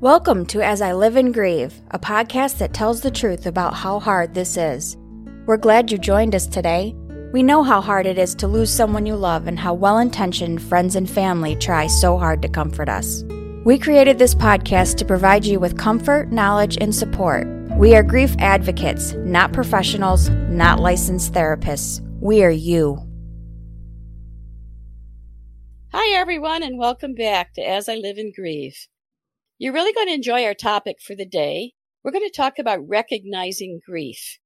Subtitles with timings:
[0.00, 3.98] Welcome to As I Live and Grieve, a podcast that tells the truth about how
[3.98, 4.96] hard this is.
[5.44, 6.94] We're glad you joined us today.
[7.32, 10.62] We know how hard it is to lose someone you love and how well intentioned
[10.62, 13.24] friends and family try so hard to comfort us.
[13.64, 17.48] We created this podcast to provide you with comfort, knowledge, and support.
[17.76, 22.00] We are grief advocates, not professionals, not licensed therapists.
[22.20, 23.00] We are you.
[25.92, 28.86] Hi, everyone, and welcome back to As I Live and Grieve.
[29.60, 31.72] You're really going to enjoy our topic for the day.
[32.04, 34.38] We're going to talk about recognizing grief.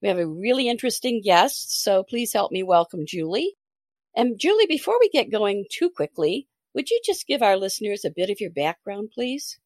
[0.00, 3.52] We have a really interesting guest, so please help me welcome Julie.
[4.16, 8.12] And Julie, before we get going too quickly, would you just give our listeners a
[8.14, 9.58] bit of your background, please?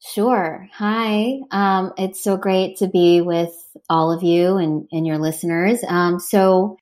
[0.00, 0.66] Sure.
[0.72, 1.40] Hi.
[1.50, 3.52] Um, it's so great to be with
[3.90, 5.84] all of you and, and your listeners.
[5.86, 6.78] Um, so,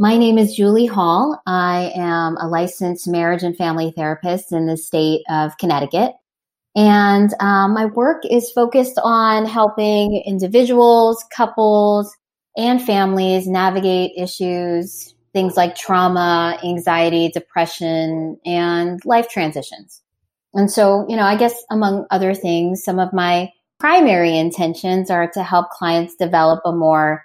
[0.00, 1.40] my name is Julie Hall.
[1.46, 6.14] I am a licensed marriage and family therapist in the state of Connecticut.
[6.76, 12.16] And um, my work is focused on helping individuals, couples,
[12.56, 20.00] and families navigate issues, things like trauma, anxiety, depression, and life transitions.
[20.54, 25.28] And so, you know, I guess among other things, some of my primary intentions are
[25.30, 27.24] to help clients develop a more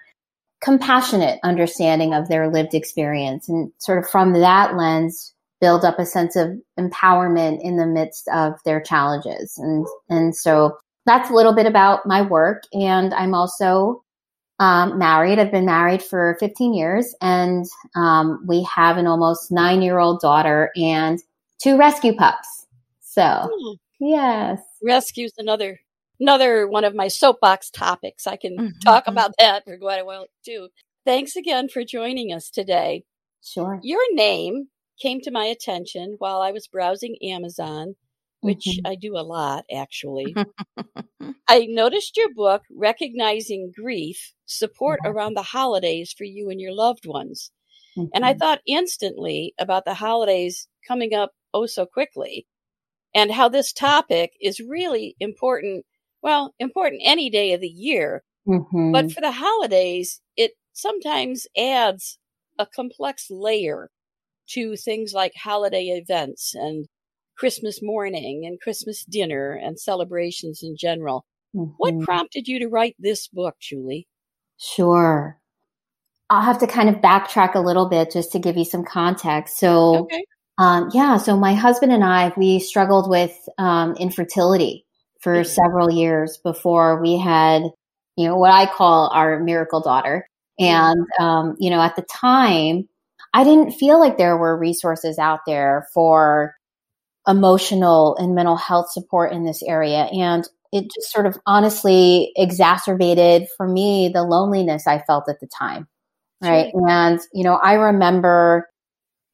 [0.62, 5.35] compassionate understanding of their lived experience and sort of from that lens
[5.66, 6.50] build up a sense of
[6.80, 9.58] empowerment in the midst of their challenges.
[9.58, 10.78] And, and so
[11.08, 12.66] that's a little bit about my work.
[12.72, 14.04] And I'm also
[14.60, 15.40] um, married.
[15.40, 20.22] I've been married for 15 years and um, we have an almost nine year old
[20.22, 21.20] daughter and
[21.60, 22.68] two rescue pups.
[23.02, 23.74] So, hmm.
[24.00, 24.60] yes.
[24.84, 25.80] Rescue's another
[26.20, 28.28] another one of my soapbox topics.
[28.28, 28.80] I can mm-hmm.
[28.84, 30.68] talk about that for quite a while too.
[31.08, 33.04] Thanks again for joining us today.
[33.42, 33.80] Sure.
[33.82, 34.68] Your name
[35.02, 37.96] came to my attention while I was browsing Amazon,
[38.42, 38.88] which mm-hmm.
[38.88, 40.36] I do a lot actually.
[41.48, 45.16] I noticed your book, Recognizing Grief Support mm-hmm.
[45.16, 47.52] Around the Holidays for You and Your Loved Ones.
[47.98, 48.10] Mm-hmm.
[48.14, 48.40] And I mm-hmm.
[48.40, 52.46] thought instantly about the holidays coming up oh so quickly
[53.14, 55.86] and how this topic is really important.
[56.22, 58.24] Well, important any day of the year.
[58.46, 59.08] But mm-hmm.
[59.10, 62.20] for the holidays, it sometimes adds
[62.60, 63.90] a complex layer
[64.50, 66.88] to things like holiday events and
[67.38, 71.26] Christmas morning and Christmas dinner and celebrations in general.
[71.56, 71.72] Mm-hmm.
[71.78, 74.08] What prompted you to write this book, Julie?
[74.58, 75.38] Sure.
[76.30, 79.58] I'll have to kind of backtrack a little bit just to give you some context.
[79.58, 80.26] So, okay.
[80.58, 84.86] um, yeah, so my husband and I, we struggled with um, infertility
[85.22, 85.50] for mm-hmm.
[85.50, 87.64] several years before we had,
[88.16, 90.28] you know, what I call our miracle daughter.
[90.60, 90.66] Mm-hmm.
[90.66, 92.88] And, um, you know, at the time,
[93.36, 96.56] I didn't feel like there were resources out there for
[97.28, 100.04] emotional and mental health support in this area.
[100.06, 105.48] And it just sort of honestly exacerbated for me the loneliness I felt at the
[105.48, 105.86] time.
[106.42, 106.72] Right.
[106.72, 106.90] Sure.
[106.90, 108.70] And, you know, I remember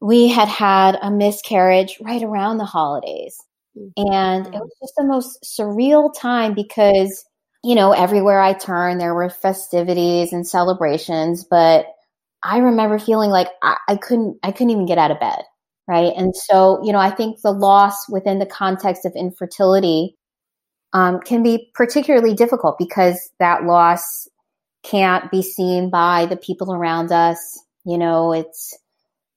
[0.02, 3.38] we had had a miscarriage right around the holidays.
[3.78, 4.12] Mm-hmm.
[4.12, 7.24] And it was just the most surreal time because,
[7.64, 11.86] you know, everywhere I turned, there were festivities and celebrations, but
[12.44, 15.44] I remember feeling like I, I couldn't, I couldn't even get out of bed.
[15.88, 16.14] Right.
[16.16, 20.16] And so, you know, I think the loss within the context of infertility
[20.94, 24.28] um, can be particularly difficult because that loss
[24.84, 27.60] can't be seen by the people around us.
[27.84, 28.78] You know, it's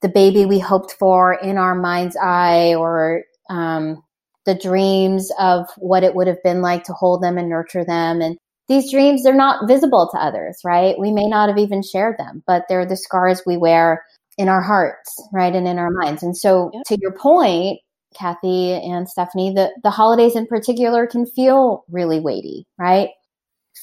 [0.03, 4.03] the baby we hoped for in our mind's eye or um,
[4.45, 8.21] the dreams of what it would have been like to hold them and nurture them.
[8.21, 8.37] And
[8.69, 10.99] these dreams, they're not visible to others, right?
[10.99, 14.05] We may not have even shared them, but they're the scars we wear
[14.39, 15.55] in our hearts, right?
[15.55, 16.23] And in our minds.
[16.23, 16.85] And so yep.
[16.87, 17.81] to your point,
[18.15, 23.11] Kathy and Stephanie, the, the holidays in particular can feel really weighty, right?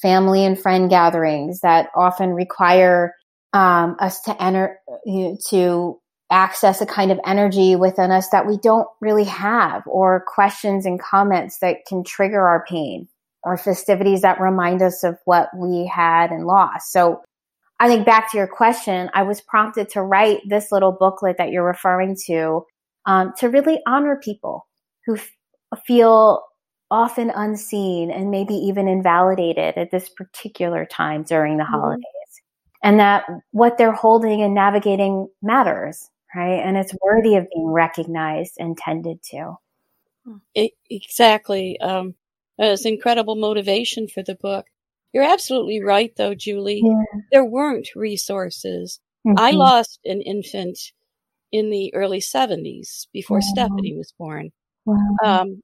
[0.00, 3.14] Family and friend gatherings that often require
[3.52, 6.00] um, us to enter, you know, to
[6.30, 10.98] access a kind of energy within us that we don't really have, or questions and
[10.98, 13.06] comments that can trigger our pain
[13.44, 16.92] or festivities that remind us of what we had and lost.
[16.92, 17.22] So
[17.80, 21.50] I think back to your question, I was prompted to write this little booklet that
[21.50, 22.64] you're referring to
[23.06, 24.66] um, to really honor people
[25.04, 25.30] who f-
[25.84, 26.42] feel
[26.92, 31.72] often unseen and maybe even invalidated at this particular time during the mm-hmm.
[31.72, 32.04] holidays.
[32.84, 36.60] And that what they're holding and navigating matters, right?
[36.60, 39.54] And it's worthy of being recognized and tended to.
[40.54, 41.80] It, exactly.
[41.80, 42.14] Um,
[42.58, 44.66] as incredible motivation for the book.
[45.12, 46.82] You're absolutely right, though, Julie.
[46.84, 47.20] Yeah.
[47.30, 49.00] There weren't resources.
[49.26, 49.38] Mm-hmm.
[49.38, 50.78] I lost an infant
[51.50, 53.52] in the early 70s before wow.
[53.52, 54.50] Stephanie was born.
[54.86, 55.16] Wow.
[55.24, 55.62] Um,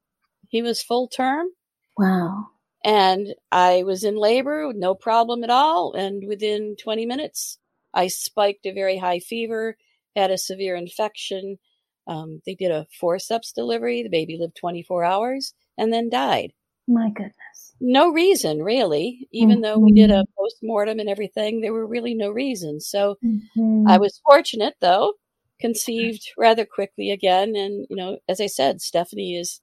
[0.48, 1.48] he was full term.
[1.96, 2.48] Wow.
[2.84, 5.94] And I was in labor, no problem at all.
[5.94, 7.58] And within 20 minutes,
[7.92, 9.76] I spiked a very high fever,
[10.14, 11.58] had a severe infection.
[12.06, 14.02] Um, they did a forceps delivery.
[14.02, 16.52] The baby lived 24 hours and then died.
[16.88, 17.74] My goodness.
[17.80, 19.28] No reason, really.
[19.30, 19.62] Even mm-hmm.
[19.62, 22.88] though we did a post mortem and everything, there were really no reasons.
[22.88, 23.86] So mm-hmm.
[23.86, 25.12] I was fortunate, though,
[25.60, 27.54] conceived rather quickly again.
[27.54, 29.60] And, you know, as I said, Stephanie is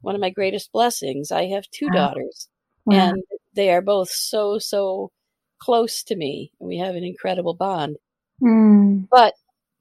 [0.00, 1.30] one of my greatest blessings.
[1.30, 2.08] I have two wow.
[2.08, 2.48] daughters,
[2.84, 2.96] wow.
[2.96, 3.22] and
[3.54, 5.12] they are both so, so
[5.60, 6.50] close to me.
[6.58, 7.98] And we have an incredible bond.
[8.42, 9.06] Mm.
[9.08, 9.34] But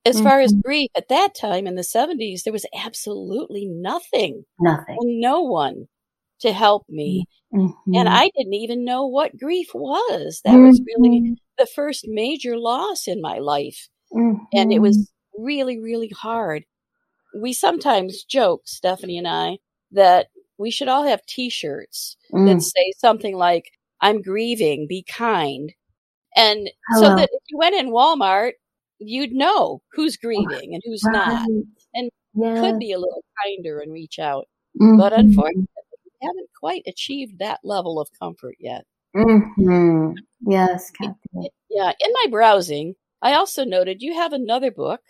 [0.05, 0.25] as mm-hmm.
[0.25, 0.61] far as mm-hmm.
[0.61, 4.45] grief, at that time in the 70s, there was absolutely nothing.
[4.59, 4.97] Nothing.
[5.01, 5.87] no one
[6.43, 7.25] to help me.
[7.53, 7.95] Mm-hmm.
[7.95, 10.41] And I didn't even know what grief was.
[10.45, 11.33] That was really mm-hmm.
[11.57, 13.89] the first major loss in my life.
[14.11, 15.43] And it was mm-hmm.
[15.43, 16.65] really, really hard.
[17.35, 19.57] We sometimes joke, Stephanie and I,
[19.91, 20.27] that
[20.59, 22.45] we should all have t shirts mm.
[22.45, 25.73] that say something like, I'm grieving, be kind.
[26.35, 27.09] And Hello.
[27.09, 28.53] so that if you went in Walmart,
[28.99, 31.13] you'd know who's grieving and who's right.
[31.13, 31.47] not,
[31.93, 34.47] and could be a little kinder and reach out.
[34.79, 34.97] Mm-hmm.
[34.97, 35.67] But unfortunately,
[36.23, 38.85] haven't quite achieved that level of comfort yet.
[39.15, 40.13] Mm-hmm.
[40.47, 41.51] Yes, Kathy.
[41.69, 41.91] Yeah.
[41.99, 45.01] In my browsing, I also noted you have another book,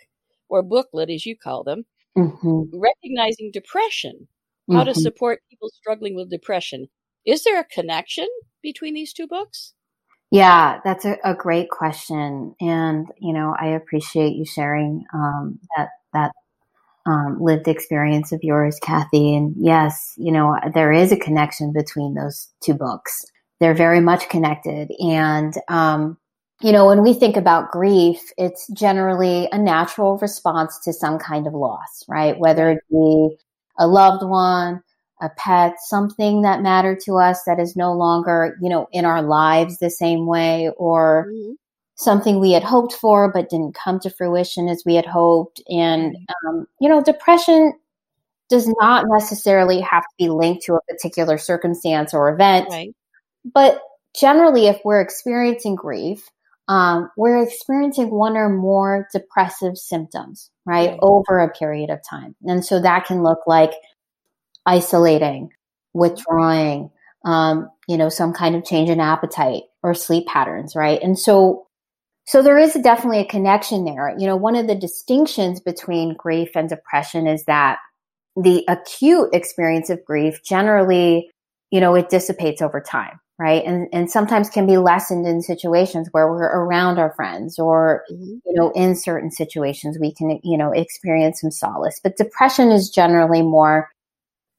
[0.48, 1.84] or booklet as you call them,
[2.16, 2.78] mm-hmm.
[2.78, 4.28] recognizing depression,
[4.70, 5.00] how to mm-hmm.
[5.00, 6.88] support people struggling with depression.
[7.26, 8.28] Is there a connection
[8.62, 9.72] between these two books?
[10.30, 15.90] Yeah, that's a, a great question, and you know I appreciate you sharing um, that
[16.12, 16.32] that
[17.06, 19.34] um, lived experience of yours, Kathy.
[19.34, 23.24] And yes, you know there is a connection between those two books.
[23.60, 26.18] They're very much connected, and um,
[26.60, 31.46] you know when we think about grief, it's generally a natural response to some kind
[31.46, 32.38] of loss, right?
[32.38, 33.36] Whether it be
[33.78, 34.82] a loved one,
[35.20, 39.22] a pet, something that mattered to us that is no longer, you know, in our
[39.22, 41.52] lives the same way or mm-hmm.
[41.96, 45.60] Something we had hoped for but didn't come to fruition as we had hoped.
[45.68, 47.72] And, um, you know, depression
[48.48, 52.68] does not necessarily have to be linked to a particular circumstance or event.
[52.70, 52.94] Right.
[53.52, 53.80] But
[54.14, 56.28] generally, if we're experiencing grief,
[56.68, 62.34] um, we're experiencing one or more depressive symptoms, right, right, over a period of time.
[62.44, 63.72] And so that can look like
[64.64, 65.50] isolating,
[65.92, 66.90] withdrawing,
[67.24, 71.02] um, you know, some kind of change in appetite or sleep patterns, right?
[71.02, 71.66] And so,
[72.26, 74.14] so there is definitely a connection there.
[74.18, 77.78] You know, one of the distinctions between grief and depression is that
[78.36, 81.30] the acute experience of grief generally,
[81.70, 83.62] you know, it dissipates over time, right?
[83.64, 88.38] And and sometimes can be lessened in situations where we're around our friends or mm-hmm.
[88.46, 92.00] you know, in certain situations we can, you know, experience some solace.
[92.02, 93.90] But depression is generally more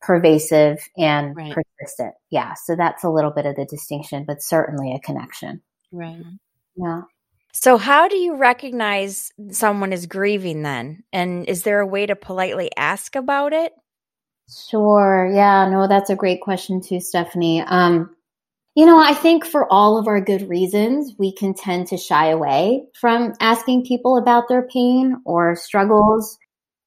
[0.01, 1.55] pervasive and right.
[1.79, 2.13] persistent.
[2.29, 2.53] Yeah.
[2.53, 5.61] So that's a little bit of the distinction, but certainly a connection.
[5.91, 6.21] Right.
[6.75, 7.01] Yeah.
[7.57, 11.05] So, how do you recognize someone is grieving then?
[11.13, 13.71] And is there a way to politely ask about it?
[14.69, 15.31] Sure.
[15.33, 15.69] Yeah.
[15.69, 17.61] No, that's a great question too, Stephanie.
[17.61, 18.13] Um,
[18.75, 22.27] you know, I think for all of our good reasons, we can tend to shy
[22.27, 26.37] away from asking people about their pain or struggles,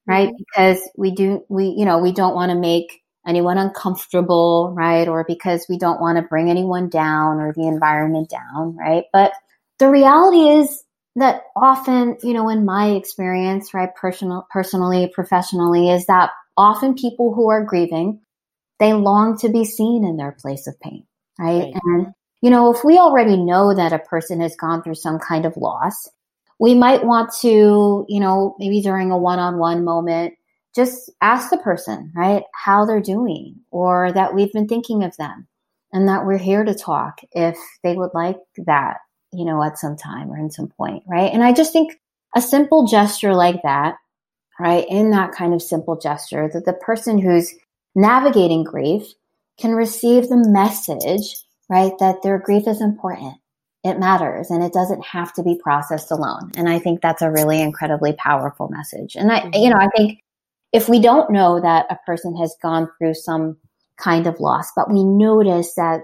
[0.07, 0.29] right?
[0.29, 0.37] Mm-hmm.
[0.37, 5.09] Because we do, we, you know, we don't want to make anyone uncomfortable, right?
[5.09, 9.05] Or because we don't want to bring anyone down or the environment down, right?
[9.15, 9.33] But
[9.79, 10.85] the reality is
[11.17, 17.35] that often, you know, in my experience, right, personal, personally, professionally, is that often people
[17.35, 18.21] who are grieving,
[18.79, 21.05] they long to be seen in their place of pain,
[21.39, 21.73] right?
[21.73, 21.75] right.
[21.85, 22.07] And,
[22.41, 25.57] you know, if we already know that a person has gone through some kind of
[25.57, 26.09] loss,
[26.61, 30.35] we might want to, you know, maybe during a one on one moment,
[30.75, 35.49] just ask the person, right, how they're doing or that we've been thinking of them
[35.93, 38.99] and that we're here to talk if they would like that,
[39.33, 41.33] you know, at some time or in some point, right?
[41.33, 41.99] And I just think
[42.35, 43.97] a simple gesture like that,
[44.59, 47.55] right, in that kind of simple gesture, that the person who's
[47.95, 49.03] navigating grief
[49.59, 51.37] can receive the message,
[51.69, 53.35] right, that their grief is important.
[53.85, 56.51] It matters and it doesn't have to be processed alone.
[56.57, 59.15] And I think that's a really incredibly powerful message.
[59.15, 59.55] And I, mm-hmm.
[59.55, 60.21] you know, I think
[60.73, 63.57] if we don't know that a person has gone through some
[63.97, 66.03] kind of loss, but we notice that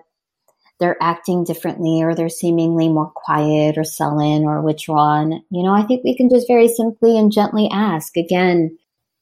[0.81, 5.83] they're acting differently or they're seemingly more quiet or sullen or withdrawn, you know, I
[5.83, 8.77] think we can just very simply and gently ask again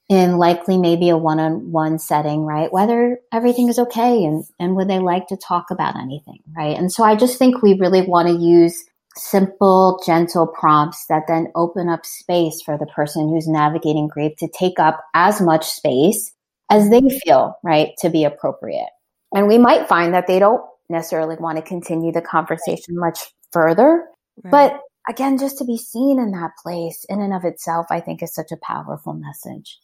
[0.09, 2.73] in likely maybe a one-on-one setting, right?
[2.73, 6.77] Whether everything is okay and, and would they like to talk about anything, right?
[6.77, 8.85] And so I just think we really want to use
[9.17, 14.49] simple, gentle prompts that then open up space for the person who's navigating grief to
[14.49, 16.33] take up as much space
[16.71, 18.89] as they feel, right, to be appropriate.
[19.35, 23.19] And we might find that they don't necessarily want to continue the conversation much
[23.51, 24.05] further.
[24.43, 24.51] Right.
[24.51, 28.23] But again, just to be seen in that place in and of itself, I think
[28.23, 29.79] is such a powerful message.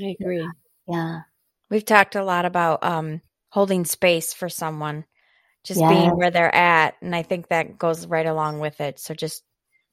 [0.00, 0.38] I agree.
[0.38, 0.46] Yeah.
[0.88, 1.20] yeah.
[1.70, 3.20] We've talked a lot about um,
[3.50, 5.04] holding space for someone,
[5.64, 5.90] just yes.
[5.90, 6.94] being where they're at.
[7.00, 8.98] And I think that goes right along with it.
[8.98, 9.42] So just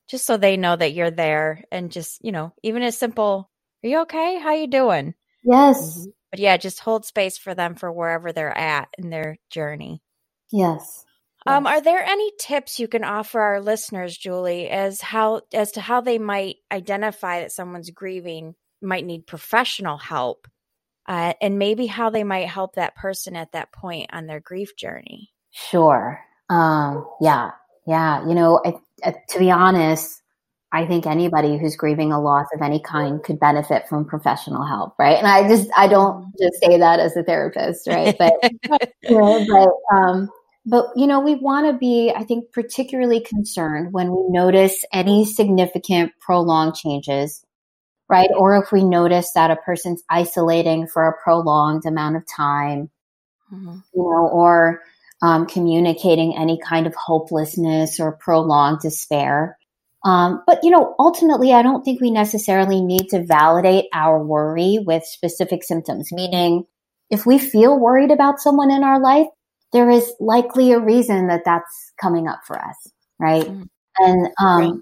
[0.07, 3.51] just so they know that you're there and just, you know, even a simple,
[3.83, 4.39] are you okay?
[4.39, 5.13] How you doing?
[5.43, 5.99] Yes.
[5.99, 6.09] Mm-hmm.
[6.31, 10.01] But yeah, just hold space for them for wherever they're at in their journey.
[10.51, 11.05] Yes.
[11.45, 15.81] Um, are there any tips you can offer our listeners, Julie, as how as to
[15.81, 20.47] how they might identify that someone's grieving, might need professional help,
[21.07, 24.75] uh, and maybe how they might help that person at that point on their grief
[24.75, 25.29] journey?
[25.51, 26.19] Sure.
[26.49, 27.51] Um, yeah,
[27.85, 28.27] yeah.
[28.27, 28.73] You know, I,
[29.03, 30.21] I, to be honest,
[30.73, 34.95] I think anybody who's grieving a loss of any kind could benefit from professional help,
[34.99, 35.17] right?
[35.17, 38.17] And I just I don't just say that as a therapist, right?
[38.17, 38.33] But
[39.03, 40.29] you know, but um,
[40.69, 45.23] but you know, we want to be, I think, particularly concerned when we notice any
[45.23, 47.41] significant prolonged changes,
[48.09, 48.29] right?
[48.37, 52.89] Or if we notice that a person's isolating for a prolonged amount of time,
[53.51, 53.77] mm-hmm.
[53.93, 54.81] you know, or
[55.21, 59.57] um, communicating any kind of hopelessness or prolonged despair.
[60.03, 64.79] Um, but you know, ultimately, I don't think we necessarily need to validate our worry
[64.85, 66.09] with specific symptoms.
[66.11, 66.65] Meaning,
[67.09, 69.27] if we feel worried about someone in our life,
[69.73, 73.45] there is likely a reason that that's coming up for us, right?
[73.45, 73.63] Mm-hmm.
[73.99, 74.81] And um, right.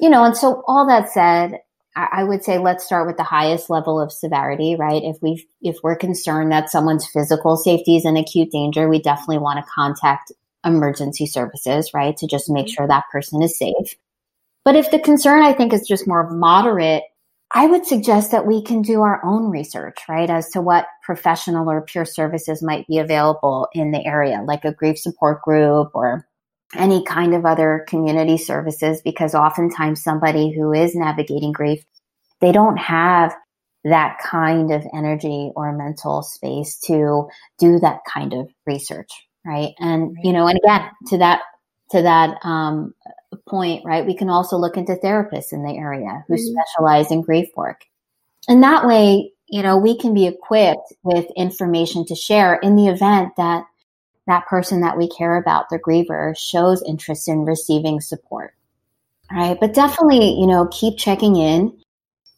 [0.00, 1.60] you know, and so all that said,
[1.94, 5.02] I, I would say let's start with the highest level of severity, right?
[5.02, 9.38] If we if we're concerned that someone's physical safety is in acute danger, we definitely
[9.38, 10.32] want to contact
[10.64, 12.72] emergency services, right, to just make mm-hmm.
[12.72, 13.96] sure that person is safe.
[14.64, 17.04] But if the concern, I think, is just more moderate,
[17.50, 21.70] I would suggest that we can do our own research, right, as to what professional
[21.70, 26.26] or peer services might be available in the area, like a grief support group or
[26.74, 31.82] any kind of other community services, because oftentimes somebody who is navigating grief,
[32.40, 33.34] they don't have
[33.84, 37.26] that kind of energy or mental space to
[37.58, 39.10] do that kind of research,
[39.46, 39.72] right?
[39.78, 41.40] And, you know, and again, to that,
[41.92, 42.92] to that, um,
[43.48, 46.42] point, right, we can also look into therapists in the area who mm-hmm.
[46.44, 47.84] specialize in grief work.
[48.48, 52.88] And that way, you know, we can be equipped with information to share in the
[52.88, 53.64] event that
[54.26, 58.54] that person that we care about, the griever, shows interest in receiving support.
[59.30, 59.58] Right.
[59.58, 61.76] But definitely, you know, keep checking in,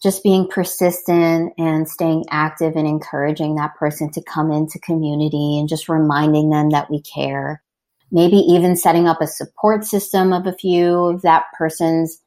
[0.02, 5.68] just being persistent and staying active and encouraging that person to come into community and
[5.68, 7.62] just reminding them that we care
[8.10, 12.20] maybe even setting up a support system of a few of that person's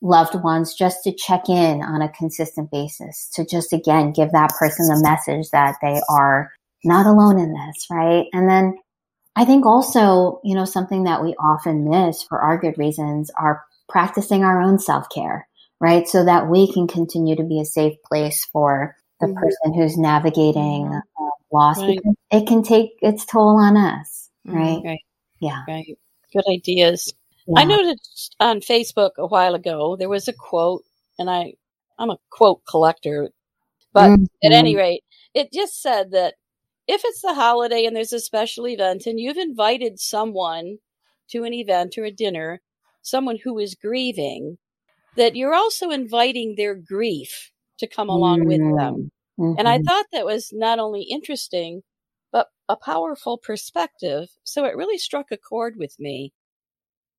[0.00, 4.52] loved ones just to check in on a consistent basis to just again give that
[4.58, 6.52] person the message that they are
[6.84, 8.26] not alone in this, right?
[8.32, 8.78] And then
[9.36, 13.64] I think also, you know, something that we often miss for our good reasons are
[13.88, 15.48] practicing our own self care,
[15.80, 16.06] right?
[16.06, 19.38] So that we can continue to be a safe place for the mm-hmm.
[19.38, 21.96] person who's navigating uh, loss right.
[21.96, 24.56] because it can take its toll on us, mm-hmm.
[24.56, 24.80] right?
[24.84, 25.00] right.
[25.40, 25.62] Yeah.
[25.66, 25.98] Right.
[26.32, 27.12] Good ideas.
[27.46, 27.60] Yeah.
[27.60, 30.84] I noticed on Facebook a while ago there was a quote,
[31.18, 31.54] and I
[31.98, 33.30] I'm a quote collector,
[33.92, 34.24] but mm-hmm.
[34.44, 35.02] at any rate,
[35.34, 36.34] it just said that
[36.86, 40.78] if it's the holiday and there's a special event and you've invited someone
[41.30, 42.60] to an event or a dinner,
[43.02, 44.58] someone who is grieving,
[45.16, 48.48] that you're also inviting their grief to come along mm-hmm.
[48.48, 49.10] with them.
[49.38, 49.58] Mm-hmm.
[49.58, 49.84] And I mm-hmm.
[49.84, 51.82] thought that was not only interesting,
[52.68, 54.28] a powerful perspective.
[54.44, 56.32] So it really struck a chord with me.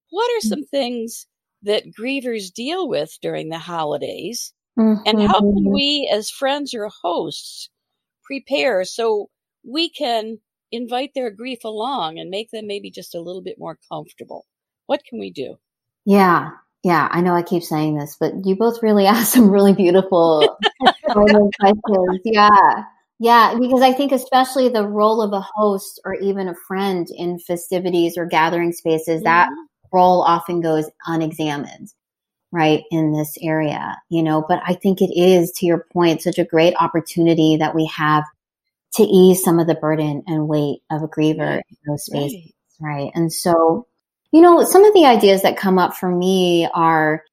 [0.09, 0.49] What are mm.
[0.49, 1.27] some things
[1.63, 4.53] that grievers deal with during the holidays?
[4.77, 5.01] Mm-hmm.
[5.05, 5.73] And how can mm-hmm.
[5.73, 7.69] we, as friends or hosts,
[8.23, 9.29] prepare so
[9.63, 10.39] we can
[10.71, 14.45] invite their grief along and make them maybe just a little bit more comfortable?
[14.85, 15.57] What can we do?
[16.05, 16.51] Yeah,
[16.83, 20.57] yeah, I know I keep saying this, but you both really asked some really beautiful
[21.03, 22.19] questions.
[22.23, 22.83] Yeah.
[23.19, 27.37] Yeah, because I think especially the role of a host or even a friend in
[27.39, 29.49] festivities or gathering spaces, that
[29.91, 31.93] role often goes unexamined,
[32.53, 34.45] right, in this area, you know.
[34.47, 38.23] But I think it is, to your point, such a great opportunity that we have
[38.95, 42.93] to ease some of the burden and weight of a griever in those spaces, right?
[42.93, 43.11] right?
[43.15, 43.85] And so,
[44.31, 47.23] you know, some of the ideas that come up for me are,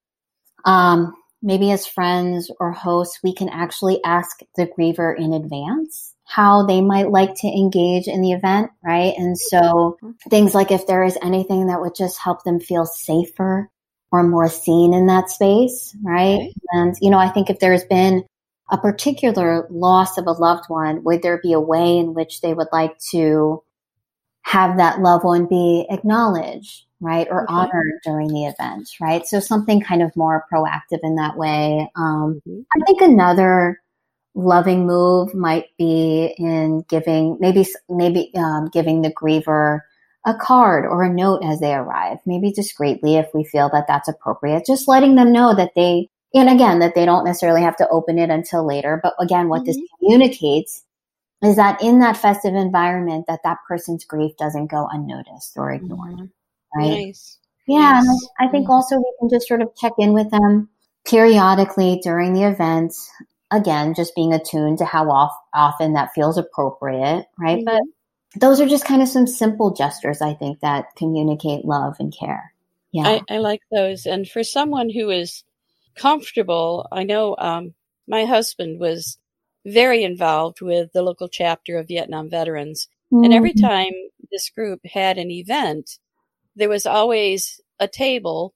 [0.64, 6.66] um, maybe as friends or hosts, we can actually ask the griever in advance how
[6.66, 9.14] they might like to engage in the event, right?
[9.16, 10.10] And so mm-hmm.
[10.28, 13.70] things like if there is anything that would just help them feel safer
[14.10, 16.52] or more seen in that space, right?
[16.72, 18.24] And, you know, I think if there's been
[18.70, 22.52] a particular loss of a loved one, would there be a way in which they
[22.52, 23.62] would like to
[24.42, 27.52] have that loved one be acknowledged, right, or okay.
[27.52, 29.26] honored during the event, right?
[29.26, 31.90] So something kind of more proactive in that way.
[31.96, 32.60] Um, mm-hmm.
[32.74, 33.80] I think another
[34.34, 39.80] loving move might be in giving maybe maybe um, giving the griever
[40.26, 44.08] a card or a note as they arrive, maybe discreetly if we feel that that's
[44.08, 44.66] appropriate.
[44.66, 48.18] Just letting them know that they and again, that they don't necessarily have to open
[48.18, 49.00] it until later.
[49.02, 49.66] But again, what mm-hmm.
[49.66, 50.84] this communicates
[51.42, 56.14] is that in that festive environment, that that person's grief doesn't go unnoticed or ignored.
[56.14, 56.24] Mm-hmm.
[56.76, 57.06] Right.
[57.06, 57.38] Nice.
[57.66, 58.02] Yeah.
[58.04, 58.28] Nice.
[58.38, 60.68] I think also we can just sort of check in with them
[61.04, 62.94] periodically during the event.
[63.50, 67.26] Again, just being attuned to how off, often that feels appropriate.
[67.38, 67.64] Right.
[67.64, 68.38] But mm-hmm.
[68.40, 72.52] those are just kind of some simple gestures, I think, that communicate love and care.
[72.92, 73.04] Yeah.
[73.06, 74.06] I, I like those.
[74.06, 75.44] And for someone who is
[75.96, 76.86] comfortable.
[76.92, 77.74] I know um,
[78.06, 79.18] my husband was
[79.64, 82.88] very involved with the local chapter of Vietnam veterans.
[83.12, 83.24] Mm-hmm.
[83.24, 83.66] And every mm-hmm.
[83.66, 83.92] time
[84.30, 85.98] this group had an event,
[86.56, 88.54] there was always a table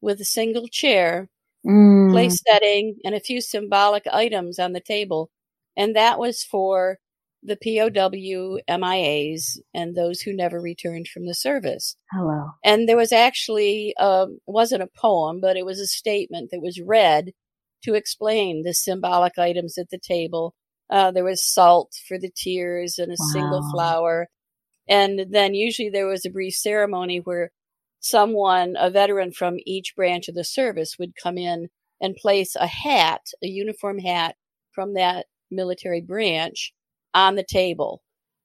[0.00, 1.28] with a single chair,
[1.66, 2.10] mm.
[2.10, 5.30] place setting, and a few symbolic items on the table.
[5.76, 6.98] And that was for
[7.42, 11.96] the POW MIAs and those who never returned from the service.
[12.10, 12.50] Hello.
[12.64, 16.80] And there was actually, uh, wasn't a poem, but it was a statement that was
[16.80, 17.32] read
[17.84, 20.54] to explain the symbolic items at the table.
[20.90, 23.28] Uh, there was salt for the tears and a wow.
[23.32, 24.28] single flower.
[24.88, 27.50] And then usually there was a brief ceremony where
[28.00, 31.68] someone, a veteran from each branch of the service would come in
[32.00, 34.36] and place a hat, a uniform hat
[34.72, 36.72] from that military branch
[37.14, 38.02] on the table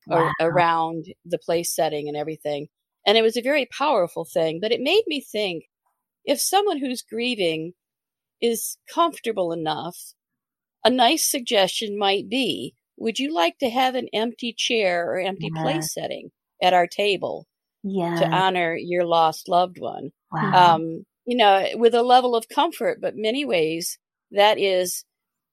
[0.07, 0.31] wow.
[0.39, 2.67] around the place setting and everything.
[3.05, 5.65] And it was a very powerful thing, but it made me think
[6.23, 7.73] if someone who's grieving
[8.41, 10.13] is comfortable enough,
[10.83, 15.49] a nice suggestion might be would you like to have an empty chair or empty
[15.53, 15.61] yeah.
[15.61, 16.31] place setting
[16.61, 17.47] at our table
[17.83, 18.15] yeah.
[18.15, 20.11] to honor your lost loved one?
[20.31, 20.75] Wow.
[20.75, 23.97] Um, you know, with a level of comfort, but many ways
[24.31, 25.03] that is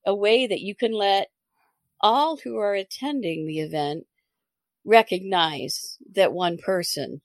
[0.06, 1.28] a way that you can let
[2.00, 4.04] all who are attending the event
[4.84, 7.20] recognize that one person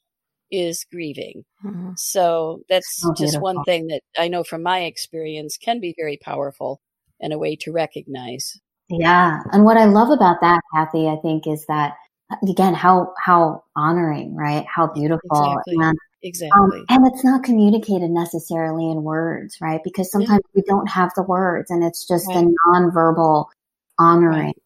[0.52, 1.43] is grieving.
[1.65, 1.91] Mm-hmm.
[1.98, 6.17] So that's oh, just one thing that I know from my experience can be very
[6.21, 6.82] powerful
[7.19, 8.60] and a way to recognize.
[8.99, 9.39] Yeah.
[9.51, 11.93] And what I love about that, Kathy, I think is that
[12.47, 14.65] again, how, how honoring, right?
[14.67, 15.29] How beautiful.
[15.32, 15.75] Exactly.
[15.79, 16.79] And, exactly.
[16.79, 19.82] Um, and it's not communicated necessarily in words, right?
[19.84, 20.62] Because sometimes yeah.
[20.62, 22.43] we don't have the words and it's just right.
[22.43, 23.45] a nonverbal
[23.99, 24.45] honoring.
[24.47, 24.58] Right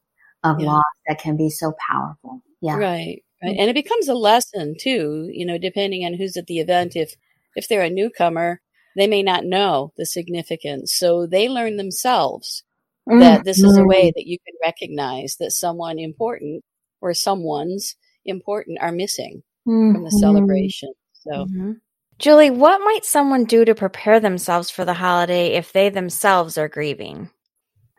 [0.43, 0.67] of yeah.
[0.67, 2.41] loss that can be so powerful.
[2.61, 2.77] Yeah.
[2.77, 3.23] Right.
[3.43, 3.55] Right.
[3.57, 6.95] And it becomes a lesson too, you know, depending on who's at the event.
[6.95, 7.13] If,
[7.55, 8.61] if they're a newcomer,
[8.95, 10.93] they may not know the significance.
[10.95, 12.63] So they learn themselves
[13.07, 13.19] mm-hmm.
[13.19, 14.15] that this is a way mm-hmm.
[14.15, 16.63] that you can recognize that someone important
[17.01, 19.93] or someone's important are missing mm-hmm.
[19.93, 20.19] from the mm-hmm.
[20.19, 20.93] celebration.
[21.13, 21.71] So, mm-hmm.
[22.19, 26.67] Julie, what might someone do to prepare themselves for the holiday if they themselves are
[26.67, 27.29] grieving?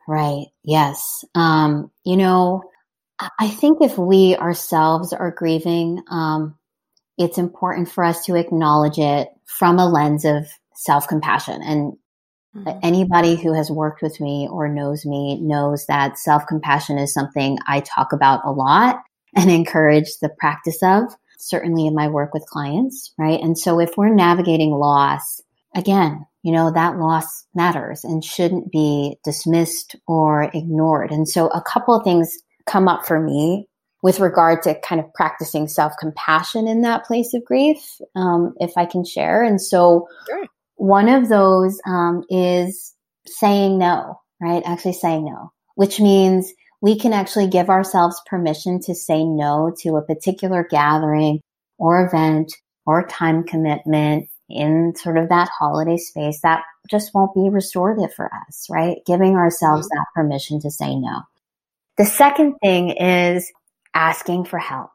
[0.09, 0.47] Right.
[0.65, 1.25] Yes.
[1.35, 2.63] Um, you know,
[3.39, 6.57] I think if we ourselves are grieving, um,
[7.19, 11.61] it's important for us to acknowledge it from a lens of self compassion.
[11.63, 11.95] And
[12.55, 12.79] mm-hmm.
[12.83, 17.59] anybody who has worked with me or knows me knows that self compassion is something
[17.67, 19.03] I talk about a lot
[19.37, 21.05] and encourage the practice of,
[21.39, 23.13] certainly in my work with clients.
[23.19, 23.41] Right.
[23.41, 25.41] And so if we're navigating loss,
[25.75, 31.11] again, you know, that loss matters and shouldn't be dismissed or ignored.
[31.11, 33.67] And so a couple of things come up for me
[34.03, 38.73] with regard to kind of practicing self compassion in that place of grief, um, if
[38.77, 39.43] I can share.
[39.43, 40.47] And so sure.
[40.79, 42.95] One of those um, is
[43.27, 44.63] saying no, right?
[44.65, 49.97] Actually saying no, which means we can actually give ourselves permission to say no to
[49.97, 51.41] a particular gathering
[51.79, 52.53] or event
[52.87, 58.31] or time commitment in sort of that holiday space that just won't be restorative for
[58.49, 58.99] us, right?
[59.05, 59.99] Giving ourselves mm-hmm.
[59.99, 61.23] that permission to say no.
[61.99, 63.51] The second thing is
[63.95, 64.93] asking for help.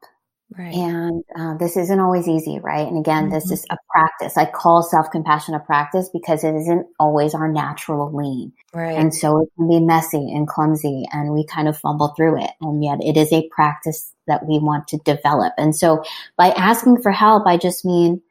[0.58, 0.74] Right.
[0.74, 2.88] And uh, this isn't always easy, right?
[2.88, 3.34] And again, mm-hmm.
[3.34, 4.38] this is a practice.
[4.38, 8.54] I call self compassion a practice because it isn't always our natural lean.
[8.74, 8.98] Right.
[8.98, 12.52] And so it can be messy and clumsy and we kind of fumble through it.
[12.62, 15.54] And yet it is a practice that we want to develop.
[15.58, 16.04] And so
[16.38, 18.22] by asking for help, I just mean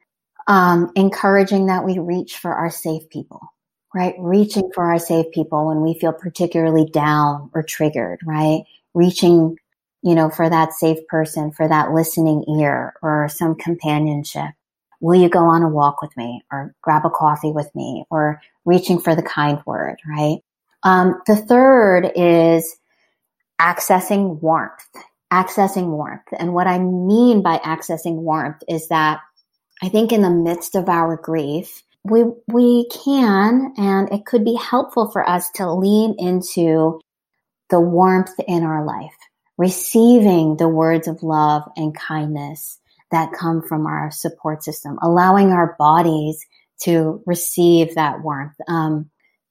[0.46, 3.40] um, encouraging that we reach for our safe people,
[3.94, 4.14] right?
[4.18, 8.62] Reaching for our safe people when we feel particularly down or triggered, right?
[8.94, 9.56] Reaching,
[10.02, 14.50] you know, for that safe person, for that listening ear or some companionship.
[15.00, 18.40] Will you go on a walk with me or grab a coffee with me or
[18.64, 20.38] reaching for the kind word, right?
[20.84, 22.76] Um, the third is
[23.60, 24.88] accessing warmth,
[25.32, 26.26] accessing warmth.
[26.38, 29.20] And what I mean by accessing warmth is that
[29.82, 34.54] I think in the midst of our grief, we, we can, and it could be
[34.54, 37.00] helpful for us to lean into
[37.70, 39.14] the warmth in our life,
[39.58, 42.78] receiving the words of love and kindness
[43.10, 46.44] that come from our support system, allowing our bodies
[46.82, 48.56] to receive that warmth.
[48.68, 49.10] Um,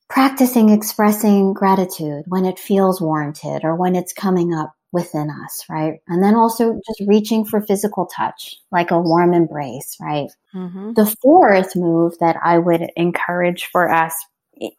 [0.10, 6.00] practicing expressing gratitude when it feels warranted or when it's coming up within us, right?
[6.10, 10.30] And then also just reaching for physical touch, like a warm embrace, right?
[10.54, 10.94] Mm-hmm.
[10.94, 14.14] The fourth move that I would encourage for us,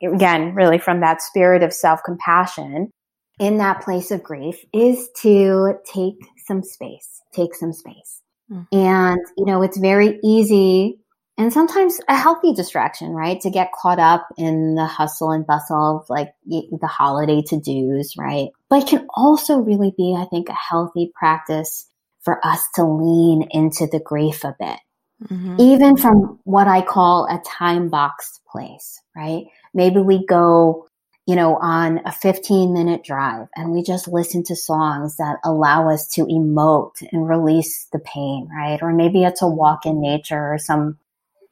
[0.03, 2.93] again, really from that spirit of self compassion
[3.39, 8.21] in that place of grief, is to take some space, take some space.
[8.51, 8.77] Mm-hmm.
[8.77, 10.99] And, you know, it's very easy
[11.39, 13.41] and sometimes a healthy distraction, right?
[13.41, 18.17] To get caught up in the hustle and bustle of like the holiday to dos,
[18.19, 18.51] right?
[18.69, 21.89] But it can also really be, I think, a healthy practice
[22.21, 24.79] for us to lean into the grief a bit.
[25.25, 25.57] Mm-hmm.
[25.59, 29.45] Even from what I call a time boxed place, right?
[29.73, 30.87] Maybe we go,
[31.27, 35.89] you know, on a 15 minute drive and we just listen to songs that allow
[35.89, 38.83] us to emote and release the pain, right?
[38.83, 40.99] Or maybe it's a walk in nature or some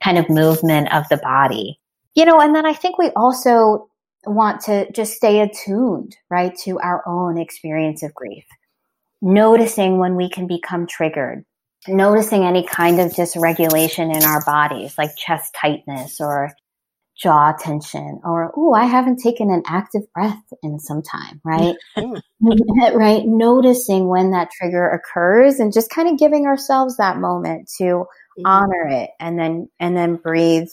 [0.02, 1.78] kind of movement of the body.
[2.14, 3.88] You know, and then I think we also
[4.26, 8.44] want to just stay attuned, right, to our own experience of grief.
[9.22, 11.44] Noticing when we can become triggered,
[11.87, 16.52] noticing any kind of dysregulation in our bodies, like chest tightness or
[17.20, 21.76] jaw tension, or, oh, I haven't taken an active breath in some time, right?
[22.94, 23.26] right.
[23.26, 28.46] Noticing when that trigger occurs and just kind of giving ourselves that moment to mm-hmm.
[28.46, 30.68] honor it and then and then breathe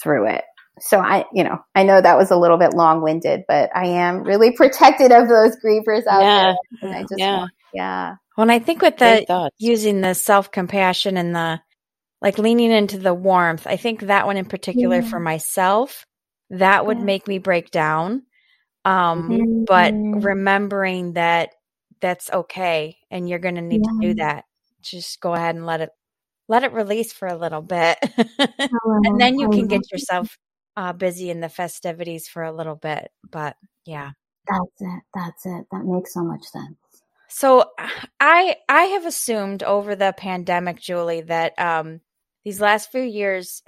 [0.00, 0.44] through it
[0.80, 4.22] so i you know i know that was a little bit long-winded but i am
[4.22, 6.54] really protected of those grievers out yeah.
[6.80, 10.14] there and i just yeah want, yeah well and i think with the using the
[10.14, 11.60] self-compassion and the
[12.22, 13.66] like leaning into the warmth.
[13.66, 15.08] I think that one in particular yeah.
[15.08, 16.04] for myself
[16.50, 17.04] that would yeah.
[17.04, 18.24] make me break down
[18.84, 19.64] um mm-hmm.
[19.64, 21.50] but remembering that
[22.00, 24.44] that's okay and you're going to need to do that.
[24.80, 25.90] Just go ahead and let it
[26.48, 27.98] let it release for a little bit.
[29.02, 30.36] And then you can get yourself
[30.76, 34.12] uh, busy in the festivities for a little bit but yeah.
[34.46, 35.66] That's it that's it.
[35.70, 36.76] That makes so much sense.
[37.28, 37.66] So
[38.20, 42.00] i i have assumed over the pandemic julie that um
[42.44, 43.62] these last few years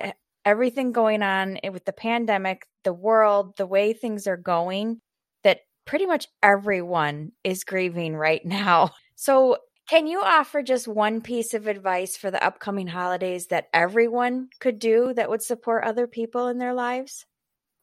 [0.44, 5.00] everything going on with the pandemic the world the way things are going
[5.44, 9.56] that pretty much everyone is grieving right now so
[9.88, 14.78] can you offer just one piece of advice for the upcoming holidays that everyone could
[14.78, 17.26] do that would support other people in their lives?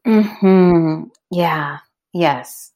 [0.06, 1.04] Hmm.
[1.30, 1.80] Yeah.
[2.14, 2.72] Yes.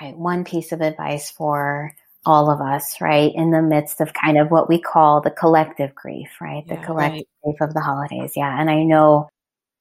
[0.00, 0.16] Right.
[0.16, 1.94] One piece of advice for
[2.24, 5.94] all of us, right, in the midst of kind of what we call the collective
[5.94, 6.62] grief, right?
[6.66, 7.56] Yeah, the collective right.
[7.58, 8.32] grief of the holidays.
[8.36, 8.60] Yeah.
[8.60, 9.28] And I know,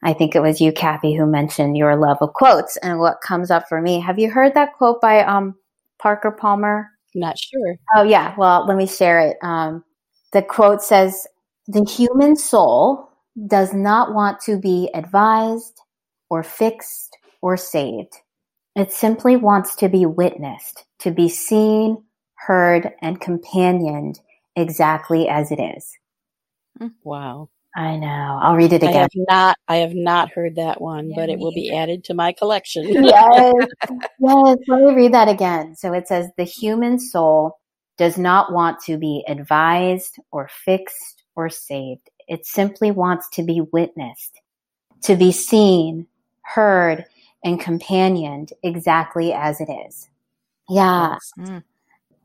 [0.03, 3.51] I think it was you, Kathy, who mentioned your love of quotes and what comes
[3.51, 3.99] up for me.
[3.99, 5.55] Have you heard that quote by um,
[6.01, 6.89] Parker Palmer?
[7.13, 7.75] Not sure.
[7.95, 8.33] Oh, yeah.
[8.37, 9.37] Well, let me share it.
[9.43, 9.83] Um,
[10.33, 11.27] the quote says
[11.67, 13.09] The human soul
[13.47, 15.79] does not want to be advised
[16.29, 18.13] or fixed or saved.
[18.75, 22.03] It simply wants to be witnessed, to be seen,
[22.45, 24.19] heard, and companioned
[24.55, 25.97] exactly as it is.
[27.03, 27.49] Wow.
[27.75, 28.39] I know.
[28.41, 28.95] I'll read it again.
[28.95, 32.03] I have not I have not heard that one, yeah, but it will be added
[32.05, 32.85] to my collection.
[33.03, 33.53] yes.
[34.19, 34.57] Yes.
[34.67, 35.75] Let me read that again.
[35.75, 37.59] So it says the human soul
[37.97, 42.09] does not want to be advised or fixed or saved.
[42.27, 44.41] It simply wants to be witnessed,
[45.03, 46.07] to be seen,
[46.41, 47.05] heard,
[47.43, 50.07] and companioned exactly as it is.
[50.69, 51.17] Yeah.
[51.39, 51.63] Mm.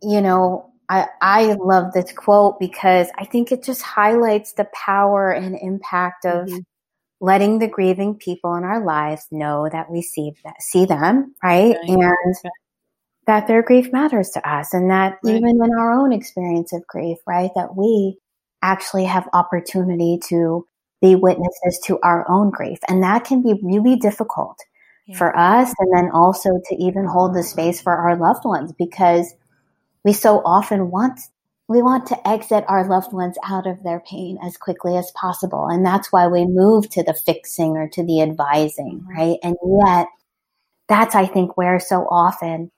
[0.02, 5.30] You know, I, I love this quote because I think it just highlights the power
[5.32, 6.59] and impact of mm-hmm.
[7.20, 11.76] letting the grieving people in our lives know that we see that, see them, right?
[11.76, 11.88] right.
[11.88, 12.35] And
[13.26, 15.37] that their grief matters to us and that right.
[15.37, 17.50] even in our own experience of grief, right?
[17.56, 18.18] That we
[18.62, 20.64] actually have opportunity to
[21.02, 22.78] be witnesses to our own grief.
[22.88, 24.59] And that can be really difficult
[25.06, 25.18] yeah.
[25.18, 25.74] for us.
[25.78, 29.35] And then also to even hold the space for our loved ones because
[30.06, 31.20] we so often want
[31.68, 35.66] we want to exit our loved ones out of their pain as quickly as possible.
[35.66, 39.36] And that's why we move to the fixing or to the advising, right?
[39.42, 40.06] And yet
[40.88, 42.70] that's, I think, where so often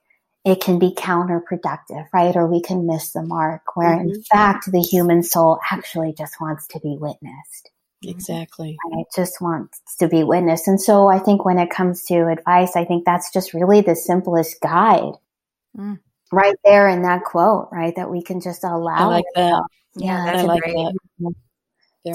[0.43, 2.35] it can be counterproductive, right?
[2.35, 4.09] Or we can miss the mark where mm-hmm.
[4.09, 7.69] in fact the human soul actually just wants to be witnessed.
[8.03, 8.75] Exactly.
[8.85, 10.67] And it just wants to be witnessed.
[10.67, 13.95] And so I think when it comes to advice, I think that's just really the
[13.95, 15.13] simplest guide.
[15.77, 15.99] Mm.
[16.31, 17.93] Right there in that quote, right?
[17.95, 18.95] That we can just allow.
[18.95, 19.63] I like that.
[19.95, 20.93] Yeah, I like that.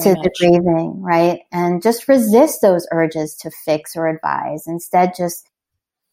[0.01, 1.41] to the breathing, right?
[1.51, 4.67] And just resist those urges to fix or advise.
[4.67, 5.49] Instead, just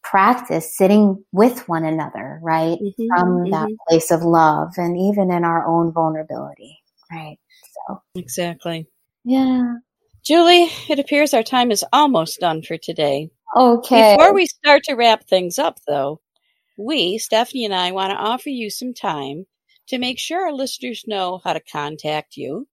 [0.03, 2.79] practice sitting with one another, right?
[2.79, 3.51] Mm-hmm, From mm-hmm.
[3.51, 7.39] that place of love and even in our own vulnerability, right?
[7.87, 8.87] So, exactly.
[9.25, 9.77] Yeah.
[10.25, 13.31] Julie, it appears our time is almost done for today.
[13.57, 14.17] Okay.
[14.17, 16.21] Before we start to wrap things up, though,
[16.77, 19.47] we, Stephanie and I, want to offer you some time
[19.89, 22.69] to make sure our listeners know how to contact you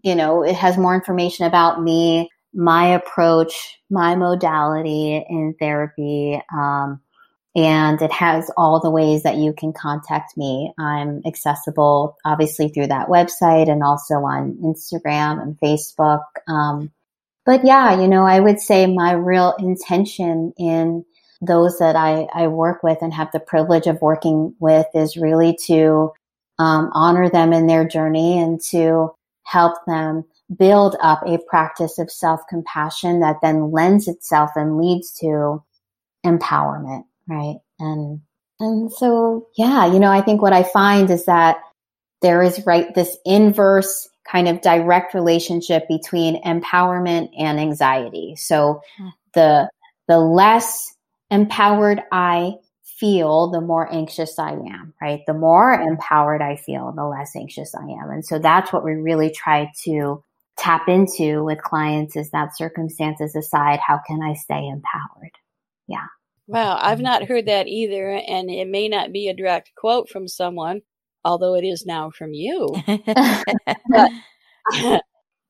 [0.04, 6.42] you know, it has more information about me, my approach, my modality in therapy.
[6.54, 7.00] Um,
[7.56, 10.74] and it has all the ways that you can contact me.
[10.78, 16.24] I'm accessible, obviously, through that website and also on Instagram and Facebook.
[16.48, 16.92] Um,
[17.46, 21.06] but yeah, you know, I would say my real intention in
[21.42, 25.58] those that I, I work with and have the privilege of working with is really
[25.68, 26.12] to
[26.60, 29.14] um, honor them in their journey and to
[29.44, 30.26] help them
[30.58, 35.64] build up a practice of self compassion that then lends itself and leads to
[36.26, 37.58] empowerment right?
[37.80, 38.22] And
[38.60, 41.58] and so yeah, you know, I think what I find is that
[42.22, 48.36] there is right this inverse kind of direct relationship between empowerment and anxiety.
[48.36, 49.10] So hmm.
[49.34, 49.70] the
[50.08, 50.94] the less
[51.30, 52.56] empowered I
[53.00, 55.22] feel, the more anxious I am, right?
[55.28, 58.10] The more empowered I feel, the less anxious I am.
[58.10, 60.24] And so that's what we really try to
[60.58, 65.32] tap into with clients is that circumstances aside, how can I stay empowered?
[65.88, 66.08] Yeah.
[66.48, 70.28] Wow, I've not heard that either, and it may not be a direct quote from
[70.28, 70.82] someone,
[71.24, 72.76] although it is now from you.
[73.90, 74.12] but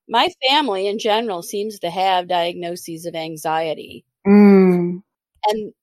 [0.08, 4.06] my family in general seems to have diagnoses of anxiety.
[4.26, 5.02] Mm.
[5.48, 5.74] And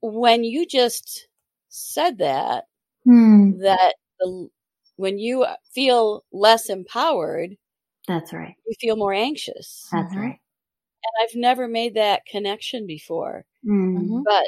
[0.00, 1.28] when you just
[1.68, 2.64] said that,
[3.06, 3.60] mm.
[3.60, 4.48] that the,
[4.96, 7.56] when you feel less empowered,
[8.08, 8.54] that's right.
[8.66, 9.88] You feel more anxious.
[9.92, 10.20] That's mm-hmm.
[10.20, 10.40] right.
[11.04, 13.44] And I've never made that connection before.
[13.66, 14.20] Mm-hmm.
[14.24, 14.46] But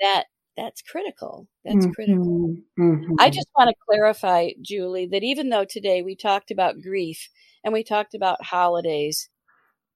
[0.00, 0.24] that
[0.56, 1.48] that's critical.
[1.64, 1.92] That's mm-hmm.
[1.92, 2.56] critical.
[2.78, 3.14] Mm-hmm.
[3.18, 7.28] I just want to clarify, Julie, that even though today we talked about grief
[7.64, 9.28] and we talked about holidays,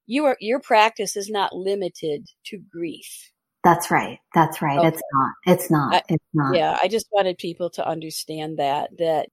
[0.07, 3.31] you are, your practice is not limited to grief.
[3.63, 4.19] That's right.
[4.33, 4.79] That's right.
[4.79, 4.87] Okay.
[4.87, 5.33] It's not.
[5.45, 5.93] It's not.
[5.93, 6.55] I, it's not.
[6.55, 9.29] Yeah, I just wanted people to understand that that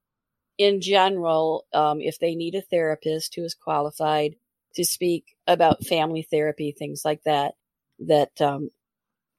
[0.58, 4.34] in general, um, if they need a therapist who is qualified
[4.74, 7.54] to speak about family therapy, things like that,
[8.00, 8.70] that um,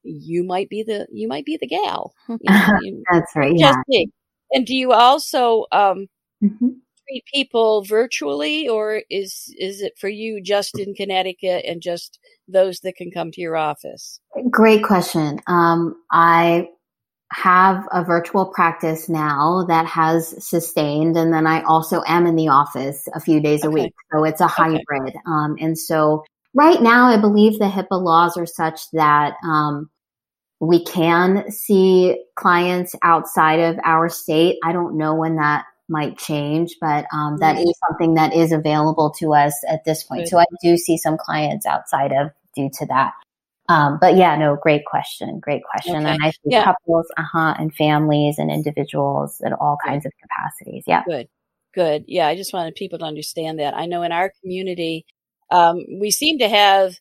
[0.06, 2.14] you might be the you might be the gal.
[2.28, 3.52] You know, you, That's right.
[3.54, 3.74] Yeah.
[4.52, 6.06] And do you also um,
[6.42, 6.68] mm-hmm.
[7.08, 12.80] treat people virtually, or is is it for you just in Connecticut and just those
[12.80, 14.20] that can come to your office?
[14.50, 15.40] Great question.
[15.46, 16.68] Um, I
[17.32, 22.48] have a virtual practice now that has sustained, and then I also am in the
[22.48, 23.68] office a few days okay.
[23.68, 23.94] a week.
[24.12, 24.80] So it's a hybrid.
[25.08, 25.18] Okay.
[25.26, 29.90] Um, and so right now, I believe the HIPAA laws are such that um,
[30.60, 34.56] we can see clients outside of our state.
[34.64, 39.10] I don't know when that might change, but um, that is something that is available
[39.18, 40.28] to us at this point.
[40.28, 43.12] So I do see some clients outside of due to that.
[43.68, 45.40] Um, but yeah, no, great question.
[45.40, 45.96] Great question.
[45.96, 46.10] Okay.
[46.10, 46.64] And I see yeah.
[46.64, 50.08] couples, uh huh, and families and individuals at all kinds Good.
[50.08, 50.84] of capacities.
[50.86, 51.02] Yeah.
[51.06, 51.28] Good.
[51.74, 52.04] Good.
[52.06, 52.28] Yeah.
[52.28, 53.74] I just wanted people to understand that.
[53.74, 55.04] I know in our community,
[55.50, 56.96] um, we seem to have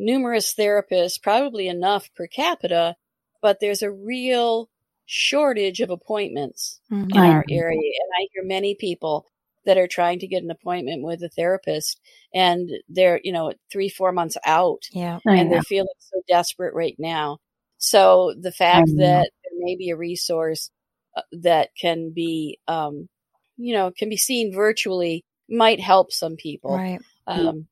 [0.00, 2.96] numerous therapists, probably enough per capita,
[3.42, 4.68] but there's a real
[5.06, 7.10] shortage of appointments mm-hmm.
[7.10, 7.78] in our area.
[7.78, 9.26] And I hear many people
[9.66, 12.00] that are trying to get an appointment with a therapist
[12.32, 14.84] and they're, you know, three, four months out.
[14.92, 15.18] Yeah.
[15.26, 17.38] And they're feeling so desperate right now.
[17.76, 20.70] So the fact that there may be a resource
[21.16, 23.08] uh, that can be, um,
[23.56, 26.74] you know, can be seen virtually might help some people.
[26.76, 27.00] Right.
[27.26, 27.66] Um,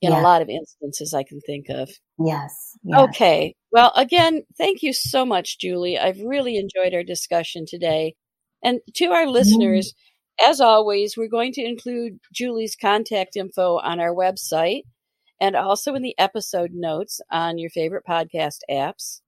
[0.00, 0.20] in yeah.
[0.20, 1.90] a lot of instances I can think of.
[2.18, 3.00] Yes, yes.
[3.00, 3.54] Okay.
[3.70, 5.98] Well, again, thank you so much, Julie.
[5.98, 8.14] I've really enjoyed our discussion today.
[8.62, 10.50] And to our listeners, mm-hmm.
[10.50, 14.82] as always, we're going to include Julie's contact info on our website
[15.40, 19.20] and also in the episode notes on your favorite podcast apps.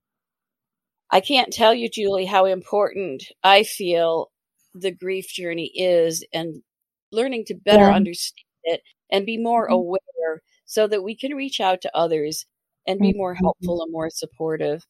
[1.11, 4.31] I can't tell you, Julie, how important I feel
[4.75, 6.63] the grief journey is and
[7.11, 7.95] learning to better yeah.
[7.95, 8.81] understand it
[9.11, 9.75] and be more mm-hmm.
[9.75, 12.47] aware so that we can reach out to others
[12.87, 13.45] and be more mm-hmm.
[13.45, 14.87] helpful and more supportive.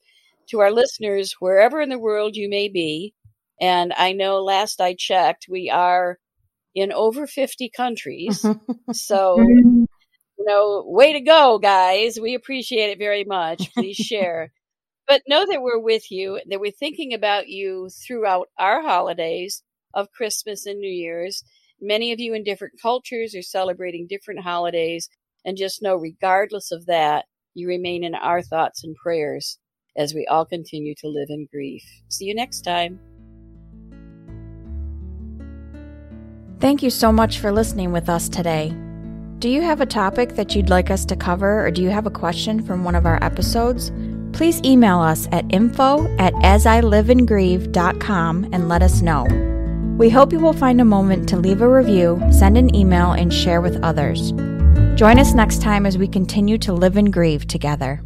[0.50, 3.14] To our listeners, wherever in the world you may be,
[3.60, 6.18] and I know last I checked, we are
[6.72, 8.46] in over 50 countries.
[8.92, 9.88] so, you
[10.38, 12.16] know, way to go, guys.
[12.20, 13.72] We appreciate it very much.
[13.74, 14.52] Please share.
[15.08, 19.64] but know that we're with you, that we're thinking about you throughout our holidays
[19.94, 21.42] of Christmas and New Year's.
[21.80, 25.08] Many of you in different cultures are celebrating different holidays.
[25.44, 27.24] And just know, regardless of that,
[27.54, 29.58] you remain in our thoughts and prayers
[29.96, 31.82] as we all continue to live in grief.
[32.08, 33.00] See you next time.
[36.60, 38.72] Thank you so much for listening with us today.
[39.40, 42.06] Do you have a topic that you'd like us to cover, or do you have
[42.06, 43.90] a question from one of our episodes?
[44.32, 49.26] Please email us at info at asiliveandgrieve.com and let us know.
[49.98, 53.34] We hope you will find a moment to leave a review, send an email, and
[53.34, 54.32] share with others.
[55.02, 58.04] Join us next time as we continue to live and grieve together.